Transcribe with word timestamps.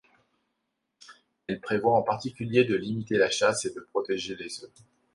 Elle 1.45 1.59
prévoit 1.61 1.95
en 1.95 2.01
particulier 2.01 2.63
de 2.65 2.73
limiter 2.73 3.19
la 3.19 3.29
chasse 3.29 3.65
et 3.65 3.73
de 3.75 3.81
protéger 3.81 4.35
les 4.35 4.63
œufs. 4.63 4.71